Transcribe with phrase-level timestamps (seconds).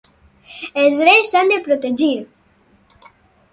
[0.83, 2.11] Els drets s'han de protegir!